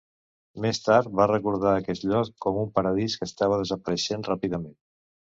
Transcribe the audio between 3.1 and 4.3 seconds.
que estava desapareixent